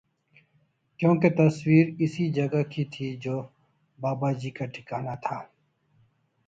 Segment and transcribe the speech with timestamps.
[0.99, 3.35] کیوں کہ تصویر اسی جگہ کی تھی جو
[3.99, 5.37] باباجی کا ٹھکانہ تھا